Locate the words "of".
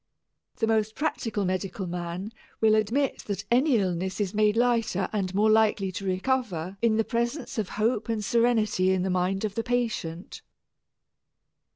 7.59-7.69, 9.45-9.53